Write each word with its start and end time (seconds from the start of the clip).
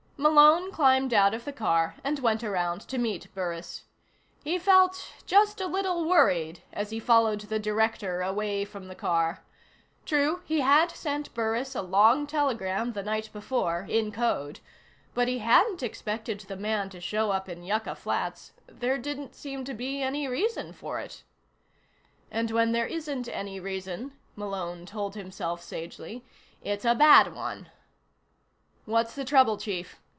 Malone 0.21 0.71
climbed 0.71 1.15
out 1.15 1.33
of 1.33 1.45
the 1.45 1.51
car 1.51 1.95
and 2.03 2.19
went 2.19 2.43
around 2.43 2.81
to 2.81 2.99
meet 2.99 3.33
Burris. 3.33 3.85
He 4.43 4.59
felt 4.59 5.07
just 5.25 5.59
a 5.59 5.65
little 5.65 6.07
worried 6.07 6.61
as 6.71 6.91
he 6.91 6.99
followed 6.99 7.41
the 7.41 7.57
Director 7.57 8.21
away 8.21 8.63
from 8.63 8.87
the 8.87 8.93
car. 8.93 9.43
True, 10.05 10.43
he 10.45 10.59
had 10.59 10.91
sent 10.91 11.33
Burris 11.33 11.73
a 11.73 11.81
long 11.81 12.27
telegram 12.27 12.93
the 12.93 13.01
night 13.01 13.31
before, 13.33 13.87
in 13.89 14.11
code. 14.11 14.59
But 15.15 15.27
he 15.27 15.39
hadn't 15.39 15.81
expected 15.81 16.41
the 16.41 16.55
man 16.55 16.91
to 16.91 17.01
show 17.01 17.31
up 17.31 17.49
in 17.49 17.63
Yucca 17.63 17.95
Flats. 17.95 18.53
There 18.67 18.99
didn't 18.99 19.33
seem 19.33 19.65
to 19.65 19.73
be 19.73 20.03
any 20.03 20.27
reason 20.27 20.71
for 20.71 20.99
it. 20.99 21.23
And 22.29 22.51
when 22.51 22.73
there 22.73 22.85
isn't 22.87 23.27
any 23.27 23.59
reason, 23.59 24.11
Malone 24.35 24.85
told 24.85 25.15
himself 25.15 25.63
sagely, 25.63 26.23
it's 26.61 26.85
a 26.85 26.93
bad 26.93 27.33
one. 27.33 27.71
"What's 28.85 29.15
the 29.15 29.25
trouble, 29.25 29.57
Chief?" 29.57 29.97